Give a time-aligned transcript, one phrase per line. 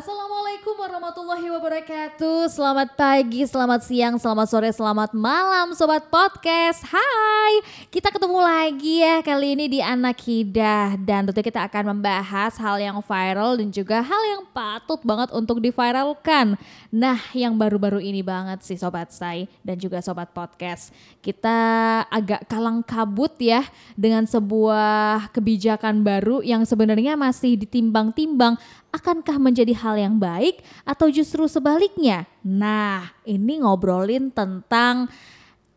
[0.00, 2.48] Assalamualaikum warahmatullahi wabarakatuh.
[2.48, 6.88] Selamat pagi, selamat siang, selamat sore, selamat malam Sobat Podcast.
[6.88, 7.60] Hai,
[7.92, 10.96] kita ketemu lagi ya kali ini di Anak Hidah.
[10.96, 15.60] Dan tentu kita akan membahas hal yang viral dan juga hal yang patut banget untuk
[15.60, 16.56] diviralkan.
[16.88, 20.96] Nah yang baru-baru ini banget sih Sobat Say dan juga Sobat Podcast.
[21.20, 21.60] Kita
[22.08, 23.68] agak kalang kabut ya
[24.00, 28.56] dengan sebuah kebijakan baru yang sebenarnya masih ditimbang-timbang
[28.90, 32.26] akankah menjadi hal yang baik atau justru sebaliknya?
[32.42, 35.10] Nah, ini ngobrolin tentang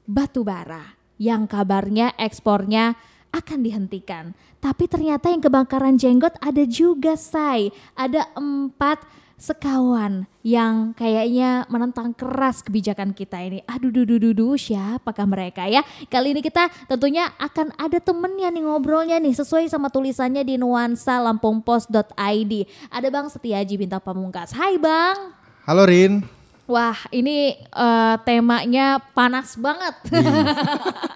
[0.04, 2.98] batu bara yang kabarnya ekspornya
[3.34, 4.38] akan dihentikan.
[4.62, 7.74] Tapi ternyata yang kebakaran jenggot ada juga, say.
[7.98, 9.04] Ada empat
[9.44, 13.60] sekawan yang kayaknya menentang keras kebijakan kita ini.
[13.68, 15.84] Aduh, duh, duh, duh, siapakah mereka ya?
[16.08, 21.20] Kali ini kita tentunya akan ada temennya nih ngobrolnya nih sesuai sama tulisannya di nuansa
[21.20, 22.54] lampungpos.id.
[22.88, 24.56] Ada Bang Setiaji Bintang Pamungkas.
[24.56, 25.36] Hai Bang.
[25.68, 26.24] Halo Rin.
[26.64, 29.96] Wah ini uh, temanya panas banget.
[30.08, 30.48] Hmm.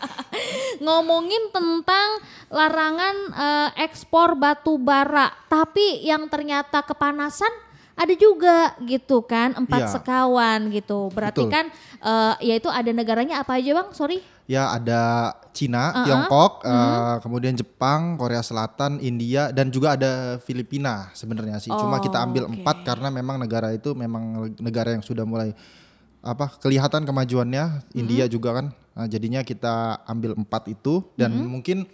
[0.83, 2.19] Ngomongin tentang
[2.51, 5.31] larangan uh, ekspor batu bara.
[5.47, 7.66] Tapi yang ternyata kepanasan
[7.97, 9.91] ada juga gitu kan empat ya.
[9.97, 11.53] sekawan gitu berarti Betul.
[11.53, 11.65] kan
[12.05, 16.05] uh, yaitu ada negaranya apa aja bang sorry ya ada Cina, uh -huh.
[16.05, 17.15] Tiongkok, uh, uh -huh.
[17.25, 21.73] kemudian Jepang, Korea Selatan, India dan juga ada Filipina sebenarnya sih.
[21.73, 22.61] Oh, Cuma kita ambil okay.
[22.61, 25.57] empat karena memang negara itu memang negara yang sudah mulai
[26.21, 27.89] apa kelihatan kemajuannya.
[27.97, 28.33] India uh -huh.
[28.37, 28.65] juga kan.
[28.69, 31.49] Nah, jadinya kita ambil empat itu dan -huh.
[31.49, 31.89] mungkin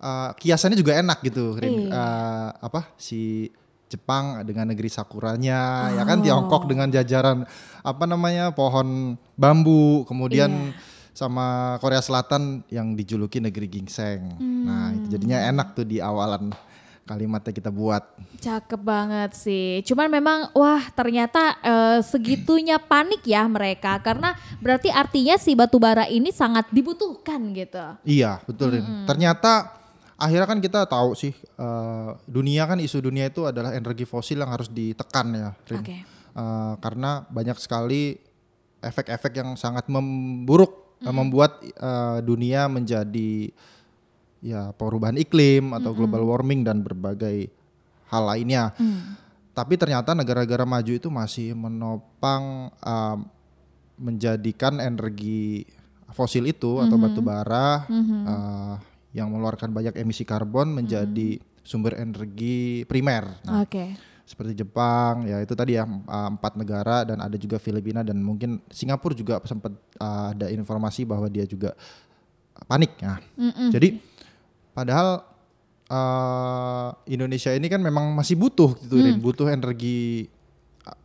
[0.00, 1.52] uh, kiasannya juga enak gitu.
[1.60, 3.52] Uh, apa si
[3.92, 5.96] Jepang dengan negeri sakuranya, oh.
[6.00, 7.44] ya kan Tiongkok dengan jajaran
[7.84, 11.12] apa namanya pohon bambu, kemudian yeah.
[11.12, 14.32] sama Korea Selatan yang dijuluki negeri gingseng.
[14.40, 14.64] Hmm.
[14.64, 16.48] Nah itu jadinya enak tuh di awalan
[17.02, 18.02] kalimatnya kita buat.
[18.40, 19.82] Cakep banget sih.
[19.84, 26.06] Cuman memang wah ternyata uh, segitunya panik ya mereka karena berarti artinya si batu bara
[26.08, 27.98] ini sangat dibutuhkan gitu.
[28.06, 28.80] Iya betul.
[28.80, 29.04] -hmm.
[29.04, 29.81] Ternyata
[30.22, 34.54] akhirnya kan kita tahu sih uh, dunia kan isu dunia itu adalah energi fosil yang
[34.54, 35.82] harus ditekan ya, Rin.
[35.82, 35.98] Okay.
[36.32, 38.16] Uh, eh, karena banyak sekali
[38.78, 41.14] efek-efek yang sangat memburuk mm -hmm.
[41.14, 43.50] membuat uh, dunia menjadi
[44.42, 45.98] ya perubahan iklim atau mm -hmm.
[45.98, 47.50] global warming dan berbagai
[48.08, 48.70] hal lainnya.
[48.78, 49.18] Mm.
[49.52, 53.18] Tapi ternyata negara-negara maju itu masih menopang uh,
[54.00, 55.66] menjadikan energi
[56.14, 56.84] fosil itu mm -hmm.
[56.88, 58.22] atau batu bara mm -hmm.
[58.24, 58.76] uh,
[59.12, 61.44] yang mengeluarkan banyak emisi karbon menjadi hmm.
[61.64, 63.40] sumber energi primer.
[63.44, 63.70] Nah, Oke.
[63.70, 63.88] Okay.
[64.22, 69.12] Seperti Jepang, ya itu tadi ya empat negara dan ada juga Filipina dan mungkin Singapura
[69.12, 71.76] juga sempat uh, ada informasi bahwa dia juga
[72.64, 72.96] panik.
[73.36, 73.68] Mm-mm.
[73.68, 74.00] Jadi
[74.72, 75.20] padahal
[75.92, 79.20] uh, Indonesia ini kan memang masih butuh gitu, mm.
[79.20, 80.30] butuh energi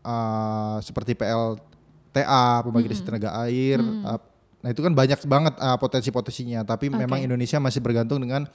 [0.05, 3.03] uh, seperti PLTA, pembangkit mm.
[3.03, 4.03] tenaga air, mm.
[4.07, 4.19] uh,
[4.61, 6.97] Nah itu kan banyak banget uh, potensi-potensinya, tapi okay.
[6.97, 8.49] memang Indonesia masih bergantung dengan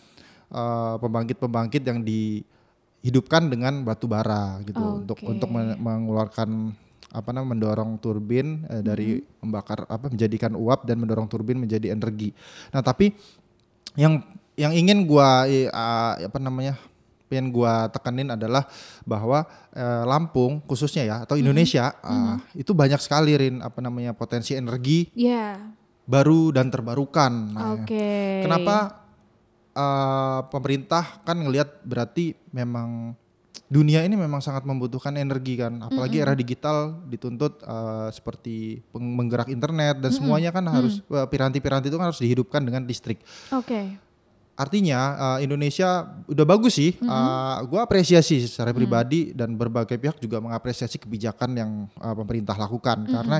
[0.51, 4.99] uh, pembangkit-pembangkit yang dihidupkan dengan batu bara gitu okay.
[5.07, 5.49] untuk untuk
[5.79, 6.75] mengeluarkan
[7.13, 9.41] apa namanya mendorong turbin uh, dari mm-hmm.
[9.45, 12.35] membakar apa menjadikan uap dan mendorong turbin menjadi energi.
[12.75, 13.15] Nah tapi
[13.95, 14.25] yang
[14.59, 16.75] yang ingin gua uh, apa namanya
[17.31, 18.67] pengen gua tekenin adalah
[19.05, 19.45] bahwa
[19.77, 22.27] uh, Lampung khususnya ya atau Indonesia mm -hmm.
[22.27, 25.13] uh, itu banyak sekali rin apa namanya potensi energi.
[25.13, 25.82] Yeah
[26.13, 27.33] baru dan terbarukan.
[27.57, 28.45] Nah, okay.
[28.45, 29.09] Kenapa
[29.73, 33.17] uh, pemerintah kan ngelihat berarti memang
[33.73, 36.29] dunia ini memang sangat membutuhkan energi kan, apalagi mm -hmm.
[36.29, 36.77] era digital
[37.09, 40.19] dituntut uh, seperti menggerak internet dan mm -hmm.
[40.21, 41.33] semuanya kan harus mm.
[41.33, 43.25] piranti-piranti itu kan harus dihidupkan dengan listrik.
[43.49, 43.65] Oke.
[43.65, 43.87] Okay.
[44.53, 47.09] Artinya uh, Indonesia udah bagus sih, mm -hmm.
[47.09, 49.39] uh, gue apresiasi secara pribadi mm -hmm.
[49.41, 53.17] dan berbagai pihak juga mengapresiasi kebijakan yang uh, pemerintah lakukan mm -hmm.
[53.17, 53.39] karena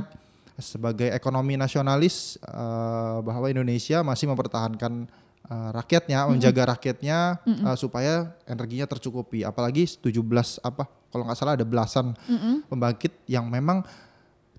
[0.63, 5.11] sebagai ekonomi nasionalis uh, bahwa Indonesia masih mempertahankan
[5.51, 6.33] uh, rakyatnya, mm -hmm.
[6.39, 7.65] menjaga rakyatnya mm -hmm.
[7.67, 9.43] uh, supaya energinya tercukupi.
[9.43, 10.23] Apalagi 17
[10.63, 12.55] apa kalau nggak salah ada belasan mm -hmm.
[12.71, 13.83] pembangkit yang memang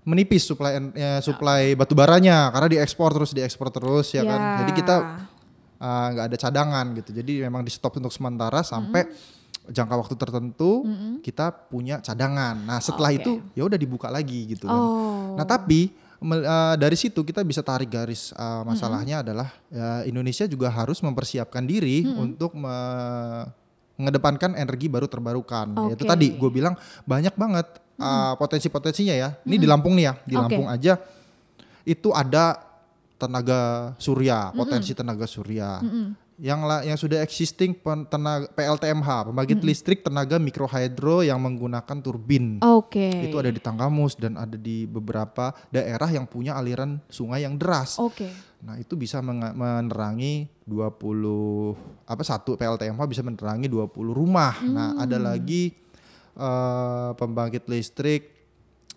[0.04, 4.24] menipis suplai ya, suplai batu baranya karena diekspor terus diekspor terus ya yeah.
[4.28, 4.40] kan.
[4.62, 4.96] Jadi kita
[6.12, 7.10] nggak uh, ada cadangan gitu.
[7.16, 11.12] Jadi memang di stop untuk sementara sampai mm -hmm jangka waktu tertentu mm-hmm.
[11.24, 12.52] kita punya cadangan.
[12.68, 13.20] Nah setelah okay.
[13.24, 14.76] itu ya udah dibuka lagi gitu kan.
[15.34, 15.92] Nah tapi
[16.22, 19.26] uh, dari situ kita bisa tarik garis uh, masalahnya mm-hmm.
[19.28, 22.24] adalah uh, Indonesia juga harus mempersiapkan diri mm-hmm.
[22.24, 23.46] untuk me-
[23.94, 25.70] mengedepankan energi baru terbarukan.
[25.70, 25.94] Okay.
[25.94, 26.74] Itu tadi gue bilang
[27.06, 27.66] banyak banget
[27.98, 28.32] uh, mm-hmm.
[28.40, 29.28] potensi-potensinya ya.
[29.46, 30.42] Ini di Lampung nih ya, di okay.
[30.42, 30.98] Lampung aja
[31.84, 32.58] itu ada
[33.14, 35.00] tenaga surya, potensi -hmm.
[35.04, 35.78] tenaga surya.
[36.34, 36.44] -hmm.
[36.44, 42.58] yang la, yang sudah existing pen- tenaga PLTMH, pembangkit listrik tenaga mikrohidro yang menggunakan turbin.
[42.60, 43.30] Oke.
[43.30, 48.02] Itu ada di Tanggamus dan ada di beberapa daerah yang punya aliran sungai yang deras.
[48.02, 48.26] Oke.
[48.64, 54.56] Nah, itu bisa menerangi 20 apa satu PLTMH bisa menerangi 20 rumah.
[54.64, 55.76] Nah, ada lagi
[56.34, 58.32] eh, pembangkit listrik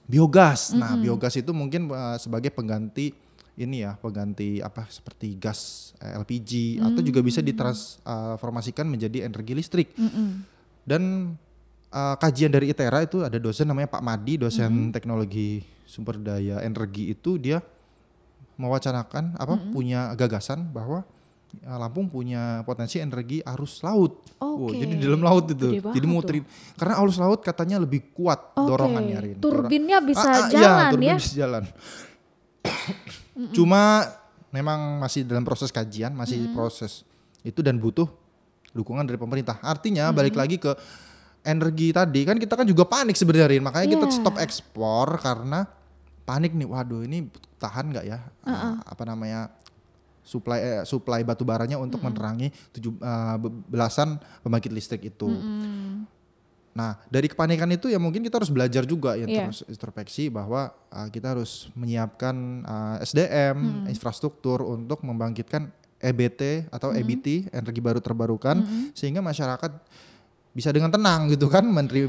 [0.07, 0.71] biogas.
[0.71, 3.26] Nah, biogas itu mungkin eh, sebagai pengganti
[3.57, 9.89] ini ya, pengganti apa seperti gas eh, LPG atau juga bisa ditransformasikan menjadi energi listrik.
[9.97, 10.45] Mm-mm.
[10.87, 11.33] Dan
[11.91, 17.11] uh, kajian dari ITERA itu ada dosen namanya Pak Madi, dosen teknologi sumber daya energi
[17.11, 17.59] itu dia
[18.57, 21.03] mewacanakan apa punya gagasan bahwa
[21.63, 24.19] Lampung punya potensi energi arus laut.
[24.37, 24.77] Wow, Oke.
[24.83, 25.79] jadi di dalam laut itu.
[25.79, 26.43] Gede Jadi banget muterin
[26.77, 28.67] karena arus laut katanya lebih kuat Oke.
[28.67, 29.39] dorongannya.
[29.41, 31.15] Turbinnya bisa Ah, ah, iya, jalan turbin ya.
[31.17, 31.63] bisa jalan.
[33.53, 34.05] Cuma
[34.49, 37.05] memang masih dalam proses kajian, masih proses
[37.45, 38.09] itu dan butuh
[38.73, 39.61] dukungan dari pemerintah.
[39.61, 40.73] Artinya balik lagi ke
[41.45, 43.63] energi tadi kan kita kan juga panik sebenarnya, Rin.
[43.63, 44.15] makanya kita Iya.
[44.19, 45.63] stop ekspor karena
[46.25, 46.67] panik nih.
[46.67, 48.19] Waduh, ini tahan nggak ya?
[48.43, 49.53] uh, apa namanya?
[50.27, 52.99] supply eh, supply batu baranya untuk menerangi tujuh
[53.39, 55.23] be- belasan pembangkit listrik itu.
[56.77, 59.49] Nah, dari kepanikan itu ya mungkin kita harus belajar juga ya Iya.
[59.49, 67.49] terus introspeksi bahwa uh, kita harus menyiapkan uh, SDM, infrastruktur untuk membangkitkan EBT atau EBT,
[67.49, 68.61] energi baru terbarukan
[68.93, 69.73] sehingga masyarakat
[70.57, 71.61] bisa dengan tenang gitu kan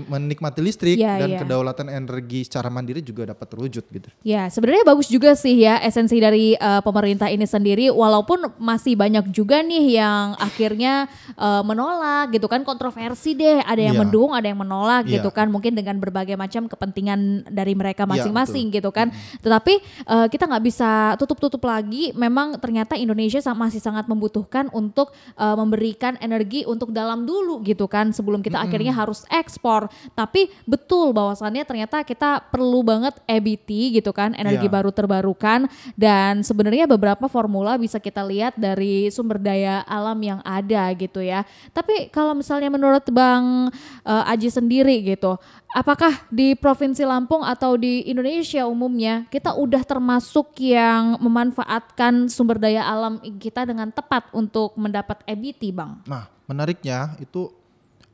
[0.08, 1.38] menikmati listrik Iya, dan iya.
[1.44, 4.08] kedaulatan energi secara mandiri juga dapat terwujud gitu.
[4.24, 9.28] Ya, sebenarnya bagus juga sih ya esensi dari eh, pemerintah ini sendiri walaupun masih banyak
[9.36, 14.02] juga nih yang akhirnya eh, menolak gitu kan kontroversi deh, ada yang Iya.
[14.08, 15.20] mendukung, ada yang menolak Iya.
[15.20, 19.12] gitu kan mungkin dengan berbagai macam kepentingan dari mereka Iya, masing-masing gitu kan.
[19.44, 19.74] Tetapi
[20.08, 20.90] eh, kita nggak bisa
[21.20, 27.60] tutup-tutup lagi memang ternyata Indonesia masih sangat membutuhkan untuk eh, memberikan energi untuk dalam dulu
[27.60, 29.88] gitu kan sebelum kita akhirnya harus ekspor.
[30.14, 34.74] Tapi betul bahwasannya ternyata kita perlu banget EBT gitu kan, energi Iya.
[34.74, 40.90] baru terbarukan dan sebenarnya beberapa formula bisa kita lihat dari sumber daya alam yang ada
[40.94, 41.46] gitu ya.
[41.72, 43.70] Tapi kalau misalnya menurut Bang
[44.04, 45.38] eh, Aji sendiri gitu,
[45.72, 52.84] apakah di Provinsi Lampung atau di Indonesia umumnya kita udah termasuk yang memanfaatkan sumber daya
[52.84, 56.00] alam kita dengan tepat untuk mendapat EBT, Bang?
[56.06, 57.52] Nah, menariknya itu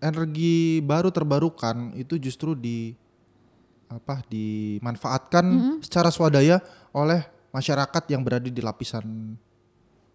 [0.05, 2.93] energi baru terbarukan itu justru di
[3.89, 6.61] apa dimanfaatkan secara swadaya
[6.93, 7.25] oleh
[7.55, 9.39] masyarakat yang berada di lapisan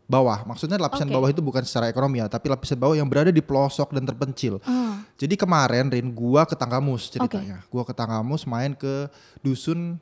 [0.10, 0.42] bawah.
[0.46, 1.16] Maksudnya lapisan Oke.
[1.16, 4.58] bawah itu bukan secara ekonomi ya, tapi lapisan bawah yang berada di pelosok dan terpencil.
[4.66, 7.62] Ah, Jadi kemarin Rin gua ke Tanggamus ceritanya.
[7.70, 9.08] Gua ke Tanggamus main ke
[9.46, 10.02] dusun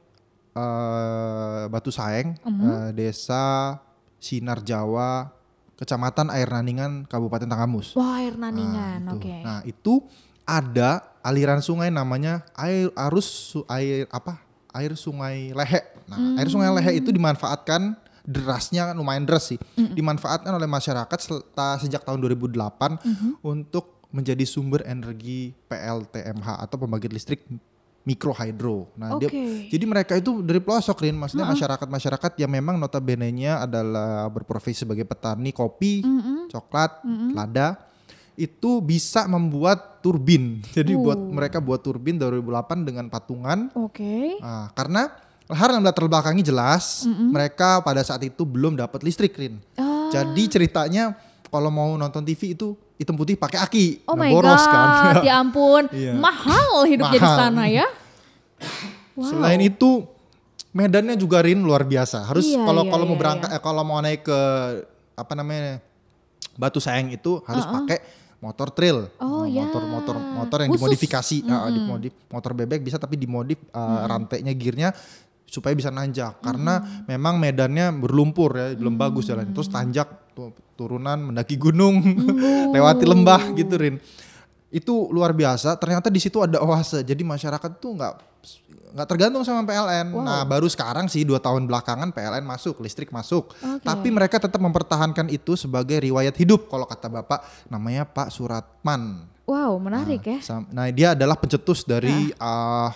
[0.56, 3.78] eh, Batu Saeng, eh, desa
[4.18, 5.30] Sinar Jawa,
[5.78, 7.94] Kecamatan Air Naningan, Kabupaten Tanggamus.
[7.94, 9.14] Wah, air Nah, naningan, itu.
[9.14, 9.36] oke.
[9.40, 9.94] Nah, itu
[10.42, 10.90] ada
[11.22, 14.42] aliran sungai namanya air arus su- air apa?
[14.70, 15.82] Air Sungai Lehe.
[16.06, 19.58] Nah, air Sungai Lehe itu dimanfaatkan derasnya lumayan deras sih.
[19.74, 22.98] Dimanfaatkan oleh masyarakat selta- sejak tahun 2008
[23.40, 27.42] untuk menjadi sumber energi PLTMH atau pembangkit listrik
[28.07, 28.88] mikrohidro.
[28.95, 29.68] Nah, dia Oke.
[29.68, 35.51] jadi mereka itu dari pelosok Rin, maksudnya masyarakat-masyarakat yang memang notabene-nya adalah berprofesi sebagai petani
[35.51, 36.07] kopi,
[36.48, 37.04] coklat,
[37.36, 37.83] lada
[38.39, 40.63] itu bisa membuat turbin.
[40.77, 43.68] Jadi buat mereka buat turbin 2008 dengan patungan.
[43.75, 44.39] Oke.
[44.39, 45.12] Nah, karena
[45.52, 49.59] latar yang latar belakangi jelas, mereka pada saat itu belum dapat listrik Rin.
[49.76, 50.07] Ah.
[50.07, 51.18] Jadi ceritanya
[51.52, 54.87] kalau mau nonton TV itu hitam putih pakai aki, Oh Nah, my boros god, kan.
[55.27, 56.13] ya ampun, Iya.
[56.13, 57.37] mahal hidupnya di Mahal.
[57.39, 57.85] sana ya.
[59.13, 59.33] Wow.
[59.33, 60.06] Selain itu
[60.69, 62.21] medannya juga Rin luar biasa.
[62.21, 64.39] Harus Iya, kalau iya, kalau mau iya, berangkat eh, kalau mau naik ke
[65.16, 65.81] apa namanya
[66.54, 67.97] Batu Sayang itu harus pakai
[68.37, 69.09] motor trail.
[69.18, 69.66] Oh, Nah, ya.
[69.66, 70.85] motor motor motor yang Khusus.
[70.85, 74.89] dimodifikasi, Nah, dimodif motor bebek bisa tapi dimodif uh, rantainya gearnya
[75.47, 76.37] supaya bisa nanjak.
[76.39, 82.04] Karena memang medannya berlumpur ya belum bagus jalan terus tanjak tu- turunan mendaki gunung
[82.75, 83.95] lewati lembah gitu Rin.
[84.68, 85.80] Itu luar biasa.
[85.80, 87.01] Ternyata di situ ada oase.
[87.01, 88.13] Jadi masyarakat tuh nggak
[88.87, 93.51] nggak tergantung sama PLN nah baru sekarang sih dua tahun belakangan PLN masuk listrik masuk.
[93.54, 93.83] Oke.
[93.83, 97.39] tapi mereka tetap mempertahankan itu sebagai riwayat hidup kalau kata bapak.
[97.68, 99.27] Namanya Pak Suratman.
[99.44, 100.39] Wow, menarik ya.
[100.42, 102.92] Sam- Nah dia adalah pencetus dari uh,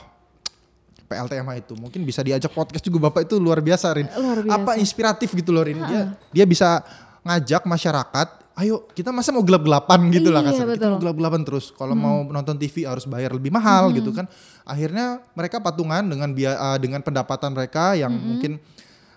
[1.12, 1.76] PLTMA itu.
[1.76, 4.08] Mungkin bisa diajak podcast juga Bapak itu luar biasa Rin.
[4.16, 4.56] Luar biasa.
[4.56, 5.76] Apa inspiratif gitu loh Rin.
[5.84, 6.80] Dia, dia bisa
[7.22, 8.28] ngajak masyarakat,
[8.58, 10.66] ayo kita masa mau gelap-gelapan gitu lah Iya, kasarnya.
[10.66, 10.88] Kita betul.
[10.88, 10.94] Hmm.
[10.96, 11.66] mau gelap-gelapan terus.
[11.70, 14.26] Kalau mau nonton TV harus bayar lebih mahal gitu kan.
[14.64, 18.26] Akhirnya mereka patungan dengan uh, dengan pendapatan mereka yang Hmm.
[18.32, 18.52] mungkin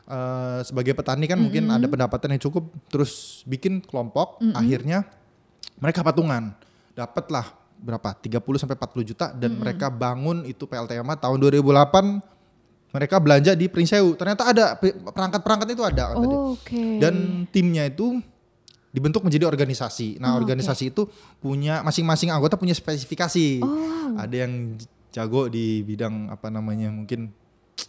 [0.04, 5.08] eh, sebagai petani kan mungkin ada pendapatan yang cukup terus bikin kelompok akhirnya
[5.80, 6.52] mereka patungan
[6.92, 12.34] dapatlah berapa 30 sampai 40 juta dan mereka bangun itu PLTMA tahun 2008
[12.90, 16.36] mereka belanja di Prinsewu ternyata ada pe- perangkat-perangkat itu ada dia.
[16.56, 16.96] Oke.
[16.96, 18.24] dan timnya itu
[18.88, 20.22] dibentuk menjadi organisasi.
[20.22, 21.10] Nah, Oh, organisasi itu
[21.42, 23.58] punya masing-masing anggota punya spesifikasi.
[23.58, 24.14] Oh.
[24.14, 24.78] Ada yang
[25.10, 27.34] jago di bidang apa namanya mungkin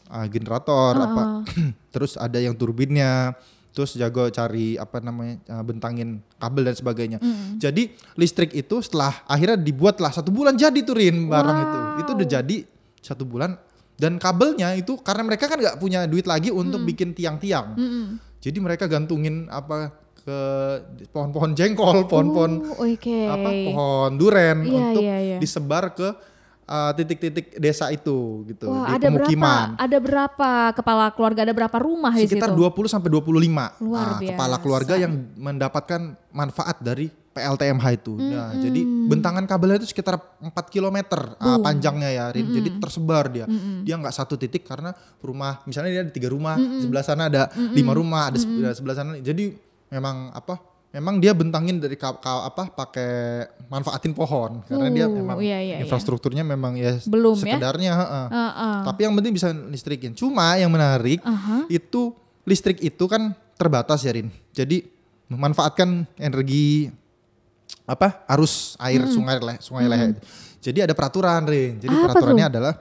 [0.10, 1.46] ah, generator apa.
[1.94, 3.38] Terus ada yang turbinnya,
[3.76, 7.20] terus jago cari apa namanya ah, bentangin kabel dan sebagainya.
[7.56, 11.78] Jadi listrik itu setelah akhirnya dibuatlah satu bulan jadi turin barang itu.
[12.00, 12.58] Itu udah jadi
[13.04, 13.60] satu bulan
[13.96, 17.76] dan kabelnya itu karena mereka kan nggak punya duit lagi untuk bikin tiang-tiang.
[17.76, 18.06] Mm-mm.
[18.40, 20.40] Jadi mereka gantungin apa ke
[21.08, 23.20] pohon-pohon jengkol, pohon-pohon Oh, oke.
[23.28, 25.38] apa pohon duren Iya, untuk iya, iya.
[25.38, 26.08] disebar ke
[26.66, 29.18] uh, titik-titik desa itu gitu Wah, di ada berapa?
[29.26, 29.68] pemukiman.
[29.78, 31.40] Ada berapa kepala keluarga?
[31.46, 32.38] Ada berapa rumah di situ?
[32.38, 34.64] Sekitar 20 sampai 25 Luar ah, kepala biasa.
[34.64, 38.16] keluarga yang mendapatkan manfaat dari PLTMH itu.
[38.16, 38.80] Nah, jadi
[39.12, 40.98] bentangan kabelnya itu sekitar 4 km
[41.36, 42.48] ah, panjangnya ya, Rin.
[42.48, 43.44] Jadi tersebar dia.
[43.84, 47.92] Dia nggak satu titik karena rumah misalnya dia ada tiga rumah, sebelah sana ada lima
[47.92, 48.48] rumah, ada se-
[48.80, 49.20] sebelah sana.
[49.20, 49.52] Jadi
[49.92, 50.75] memang apa?
[50.96, 55.60] Memang dia bentangin dari ka- ka- apa pakai manfaatin pohon karena dia Uh, memang iya,
[55.60, 55.84] iya, iya.
[55.84, 57.60] infrastrukturnya memang ya Belum ya?
[57.60, 58.26] sekedarnya, heeh.
[58.32, 58.76] Heeh.
[58.88, 60.16] Tapi yang penting bisa listrikin.
[60.16, 61.68] Cuma yang menarik Aha.
[61.68, 62.16] itu
[62.48, 64.32] listrik itu kan terbatas ya Rin.
[64.56, 64.88] Jadi
[65.28, 66.88] memanfaatkan energi
[67.84, 70.16] apa arus air sungai leh sungai lehe.
[70.64, 71.76] Jadi ada peraturan Rin.
[71.76, 72.74] Jadi Apa peraturannya adalah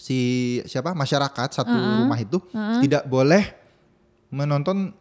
[0.00, 0.18] si
[0.64, 2.40] siapa masyarakat satu rumah itu
[2.80, 3.52] tidak boleh
[4.32, 4.96] menonton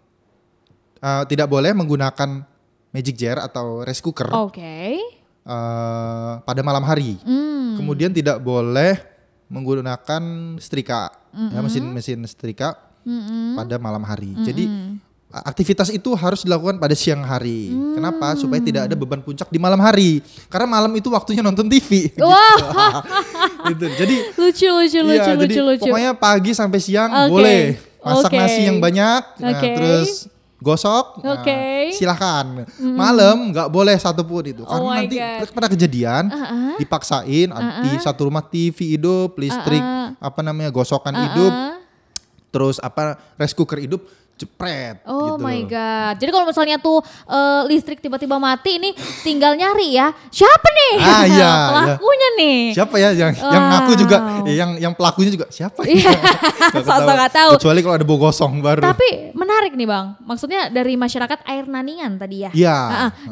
[0.99, 2.43] eh, tidak boleh menggunakan
[2.89, 4.97] magic jar atau rice cooker Oke.
[5.45, 7.17] eh, pada malam hari.
[7.21, 7.75] Hmm.
[7.75, 8.97] Kemudian tidak boleh
[9.49, 10.21] menggunakan
[10.57, 12.77] setrika, ya mesin-mesin setrika
[13.55, 14.37] pada malam hari.
[14.39, 14.69] Jadi
[15.29, 17.73] a- aktivitas itu harus dilakukan pada siang hari.
[17.95, 18.37] Kenapa?
[18.37, 20.21] Supaya tidak ada beban puncak di malam hari.
[20.47, 21.89] Karena malam itu waktunya nonton TV.
[22.13, 22.25] gitu.
[23.69, 23.85] Gitu.
[23.91, 25.83] Jadi Lucu, lucu, lucu, iya, lucu, jadi lucu.
[25.83, 27.29] pokoknya pagi sampai siang Oke.
[27.29, 27.61] boleh
[27.99, 28.37] masak Oke.
[28.39, 29.69] nasi yang banyak, nah, Oke.
[29.75, 30.09] terus
[30.59, 31.89] gosok, nah, Oke.
[31.91, 32.67] silakan.
[32.77, 35.49] Malam nggak boleh satupun itu, Oh karena nanti God.
[35.49, 36.75] pernah kejadian Uh-uh.
[36.75, 37.47] dipaksain
[37.79, 39.79] di satu rumah TV hidup, listrik
[40.15, 41.79] apa namanya gosokan hidup, Ah.
[42.49, 44.03] terus apa rice cooker hidup,
[44.39, 45.03] jepret.
[45.03, 45.43] Oh gitu.
[45.43, 46.15] my god.
[46.15, 50.15] Jadi kalau misalnya tuh eh, listrik tiba-tiba mati ini tinggal nyari ya.
[50.31, 50.93] Siapa nih?
[50.97, 52.59] Ah, iya, Pelakunya nih.
[52.71, 53.71] Siapa ya yang yang Wow.
[53.75, 54.17] ngaku juga,
[54.47, 55.83] eh, yang yang pelakunya juga siapa?
[55.83, 55.91] ya?
[55.91, 56.11] Iya.
[56.87, 57.51] Sosok nggak tahu.
[57.59, 58.81] Kecuali kalau ada bau gosong baru.
[58.81, 62.51] Tapi menarik nih bang, maksudnya dari masyarakat air naningan tadi ya.
[62.55, 62.77] Iya,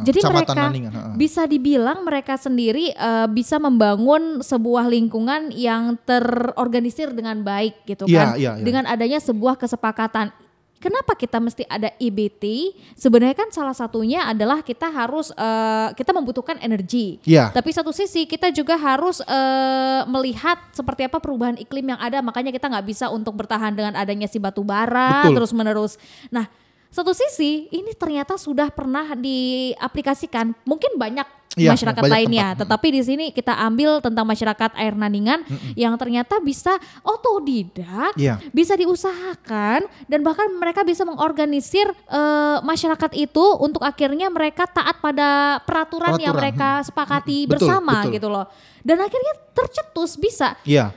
[0.03, 7.13] Jadi Kecamatan mereka Naningan, bisa dibilang mereka sendiri eh, bisa membangun sebuah lingkungan yang terorganisir
[7.13, 8.27] dengan baik gitu Iya, kan.
[8.35, 8.63] iya, iya.
[8.65, 10.46] Dengan adanya sebuah kesepakatan.
[10.77, 12.73] Kenapa kita mesti ada IBT?
[12.93, 17.17] Sebenarnya kan salah satunya adalah kita harus eh, kita membutuhkan energi.
[17.25, 17.49] Iya.
[17.49, 22.21] Tapi satu sisi kita juga harus eh, melihat seperti apa perubahan iklim yang ada.
[22.21, 25.97] Makanya kita nggak bisa untuk bertahan dengan adanya si batu bara terus menerus.
[26.29, 26.45] Nah,
[26.89, 30.55] satu sisi ini ternyata sudah pernah diaplikasikan.
[30.63, 31.27] Mungkin banyak
[31.57, 32.61] Iya, masyarakat banyak lainnya, tempat.
[32.69, 35.41] tetapi di sini kita ambil tentang masyarakat air naningan
[35.73, 38.37] yang ternyata bisa otodidak, Iya.
[38.53, 45.57] bisa diusahakan dan bahkan mereka bisa mengorganisir eh, masyarakat itu untuk akhirnya mereka taat pada
[45.65, 48.13] peraturan, yang Peraturan, mereka sepakati Betul, bersama betul.
[48.13, 48.45] gitu loh.
[48.85, 50.93] Dan akhirnya tercetus bisa Iya.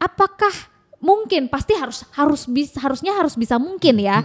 [0.00, 4.22] apakah mungkin pasti harus harus bisa harusnya harus bisa mungkin ya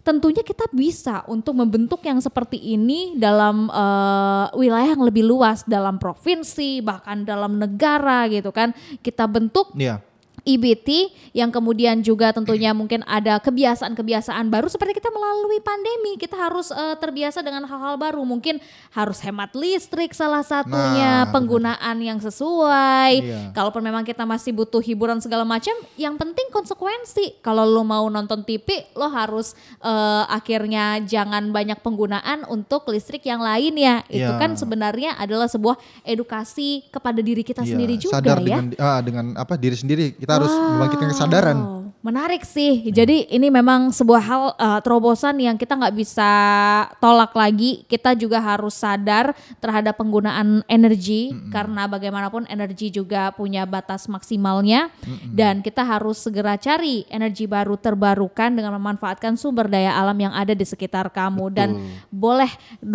[0.00, 6.00] tentunya kita bisa untuk membentuk yang seperti ini dalam eh, wilayah yang lebih luas dalam
[6.00, 8.72] provinsi bahkan dalam negara gitu kan
[9.04, 10.09] kita bentuk Iya.
[10.42, 10.88] IBT
[11.32, 14.66] yang kemudian juga tentunya mungkin ada kebiasaan-kebiasaan baru.
[14.66, 18.22] Seperti kita melalui pandemi kita harus eh, terbiasa dengan hal-hal baru.
[18.22, 18.58] Mungkin
[18.92, 23.12] harus hemat listrik salah satunya Nah, penggunaan yang sesuai.
[23.20, 23.40] Iya.
[23.52, 27.40] kalaupun memang kita masih butuh hiburan segala macam yang penting konsekuensi.
[27.40, 33.40] Kalau lo mau nonton TV lo harus eh, akhirnya jangan banyak penggunaan untuk listrik yang
[33.40, 34.02] lain ya.
[34.06, 34.36] Itu Iya.
[34.36, 38.44] kan sebenarnya adalah sebuah edukasi kepada diri kita Iya, sendiri juga sadar ya.
[38.44, 40.14] dengan ah, dengan apa diri sendiri.
[40.14, 41.58] Kita harus membangkitkan kesadaran.
[41.58, 42.88] Wow, Menarik sih.
[42.88, 46.32] Jadi ini memang sebuah hal uh, terobosan yang kita nggak bisa
[46.96, 47.84] tolak lagi.
[47.84, 54.88] Kita juga harus sadar terhadap penggunaan energi karena bagaimanapun energi juga punya batas maksimalnya
[55.28, 60.56] dan kita harus segera cari energi baru terbarukan dengan memanfaatkan sumber daya alam yang ada
[60.56, 61.76] di sekitar kamu dan
[62.08, 62.48] boleh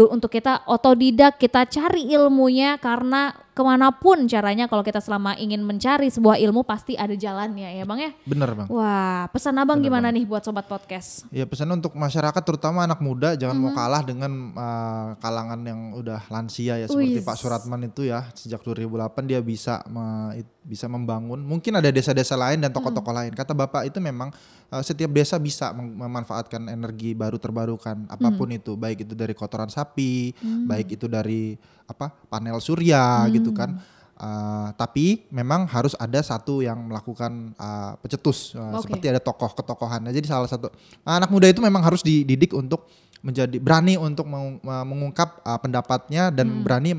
[0.10, 5.64] untuk kita otodidak kita cari ilmunya karena ke mana pun caranya kalau kita selama ingin
[5.64, 8.12] mencari sebuah ilmu pasti ada jalannya ya bang ya.
[8.28, 8.68] Bener bang.
[8.68, 11.24] Wah pesan abang Bener gimana nih buat sobat podcast?
[11.32, 13.80] Ya pesan untuk masyarakat terutama anak muda jangan mau Mm-hmm.
[13.80, 17.24] kalah dengan uh, kalangan yang udah lansia ya seperti Wis.
[17.24, 20.36] Pak Suratman itu ya sejak 2008 dia bisa me-
[20.66, 21.38] bisa membangun.
[21.46, 23.20] Mungkin ada desa-desa lain dan tokoh-tokoh Mm.
[23.22, 23.32] lain.
[23.38, 24.34] Kata Bapak itu memang
[24.74, 28.60] uh, setiap desa bisa mem- memanfaatkan energi baru terbarukan apa pun Mm.
[28.60, 30.34] itu, baik itu dari kotoran sapi,
[30.66, 31.54] baik itu dari
[31.86, 33.58] apa panel surya gitu Mm.
[33.58, 33.72] kan.
[34.16, 38.88] Uh, tapi memang harus ada satu yang melakukan uh, pecetus uh, Oke.
[38.88, 40.16] seperti ada tokoh ketokohannya.
[40.16, 40.72] Jadi salah satu
[41.04, 42.88] anak muda itu memang harus dididik untuk
[43.20, 46.62] menjadi berani untuk mengu- mengungkap uh, pendapatnya dan Hmm.
[46.62, 46.94] berani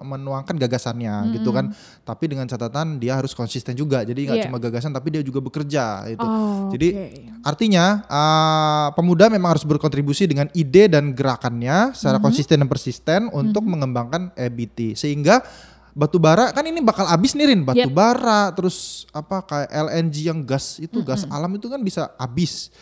[0.00, 1.70] menuangkan gagasannya gitu kan.
[2.02, 4.02] Tapi dengan catatan dia harus konsisten juga.
[4.02, 4.46] Jadi nggak Iya.
[4.50, 6.22] cuma gagasan tapi dia juga bekerja itu.
[6.22, 7.06] Oh, Jadi oke.
[7.46, 12.24] artinya uh, pemuda memang harus berkontribusi dengan ide dan gerakannya secara Mm-hmm.
[12.24, 15.46] konsisten dan persisten untuk mengembangkan EBT sehingga
[15.92, 17.92] batu bara kan ini bakal habis nih Rin batu Yep.
[17.92, 22.72] bara terus apa kayak LNG yang gas itu gas alam itu kan bisa habis.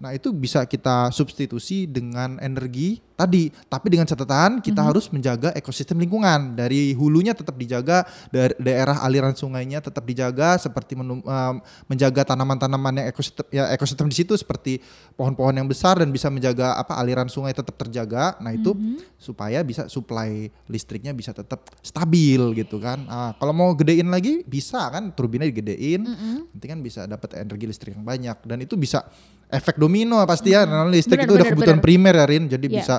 [0.00, 3.50] Nah, itu bisa kita substitusi dengan energi tadi.
[3.50, 6.58] Tapi dengan catatan kita harus menjaga ekosistem lingkungan.
[6.58, 11.54] Dari hulunya tetap dijaga dari daerah aliran sungainya tetap dijaga seperti menum- um,
[11.86, 14.82] menjaga tanaman-tanaman yang ekosistem ya ekosistem di situ seperti
[15.14, 18.36] pohon-pohon yang besar dan bisa menjaga apa aliran sungai tetap terjaga.
[18.42, 18.74] Nah itu
[19.18, 23.06] supaya bisa supply listriknya bisa tetap stabil gitu kan.
[23.08, 26.02] Ah, kalau mau gedein lagi bisa kan turbinnya digedein.
[26.50, 28.36] Nanti kan bisa dapat energi listrik yang banyak.
[28.44, 29.06] Dan itu bisa
[29.54, 30.66] efek domino pasti ya.
[30.66, 31.86] Karena listrik Benar, itu udah benar, kebutuhan benar.
[31.86, 32.44] primer ya Rin.
[32.50, 32.76] Jadi Iya.
[32.82, 32.96] bisa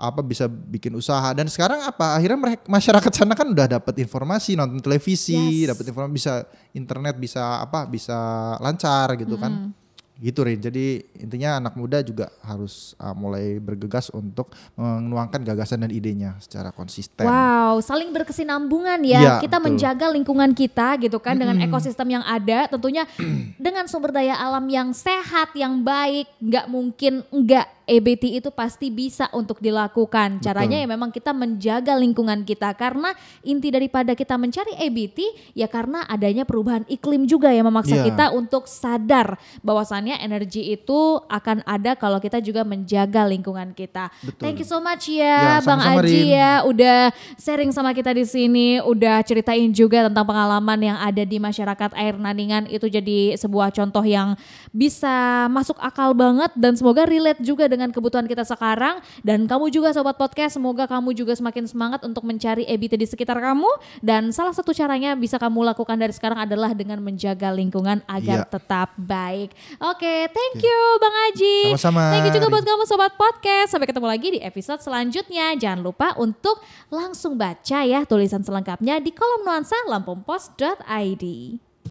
[0.00, 1.28] apa bisa bikin usaha.
[1.36, 2.16] Dan sekarang apa?
[2.16, 5.76] Akhirnya mereka masyarakat sana kan udah dapat informasi nonton televisi Yes.
[5.76, 6.34] dapat informasi bisa
[6.72, 8.16] internet bisa apa bisa
[8.62, 9.74] lancar gitu kan
[10.20, 15.90] gitu Rin jadi intinya anak muda juga harus uh, mulai bergegas untuk menuangkan gagasan dan
[15.90, 19.20] idenya secara konsisten Wow, saling berkesinambungan ya.
[19.20, 19.66] Iya, kita betul.
[19.70, 22.66] menjaga lingkungan kita gitu kan dengan ekosistem yang ada.
[22.66, 23.06] Tentunya
[23.64, 29.26] dengan sumber daya alam yang sehat, yang baik, nggak mungkin enggak EBT itu pasti bisa
[29.34, 30.38] untuk dilakukan.
[30.38, 33.10] Caranya ya memang kita menjaga lingkungan kita karena
[33.42, 35.18] inti daripada kita mencari EBT
[35.58, 38.06] ya karena adanya perubahan iklim juga ya memaksa Iya.
[38.06, 44.12] kita untuk sadar bahwasannya energi itu akan ada kalau kita juga menjaga lingkungan kita.
[44.22, 44.38] Betul.
[44.38, 46.36] Thank you so much Ya, ya, Bang sama-sama, Aji Rin.
[46.36, 46.98] ya udah
[47.34, 52.20] sharing sama kita di sini, udah ceritain juga tentang pengalaman yang ada di masyarakat air
[52.20, 54.36] Naningan itu jadi sebuah contoh yang
[54.70, 59.96] bisa masuk akal banget dan semoga relate juga dengan kebutuhan kita sekarang dan kamu juga
[59.96, 63.68] sobat podcast semoga kamu juga semakin semangat untuk mencari EBT di sekitar kamu
[64.04, 68.52] dan salah satu caranya bisa kamu lakukan dari sekarang adalah dengan menjaga lingkungan agar Iya.
[68.52, 69.56] tetap baik.
[69.80, 71.58] Oke, thank you Bang Aji.
[71.78, 73.72] Sama-sama, Thank you juga buat kamu sobat podcast.
[73.72, 75.54] Sampai ketemu lagi di episode selanjutnya.
[75.54, 76.58] Jangan lupa untuk
[76.90, 81.24] langsung baca ya tulisan selengkapnya di kolom nuansa lampumpos.id.